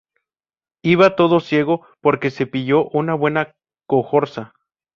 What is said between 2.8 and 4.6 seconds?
una buena cogorza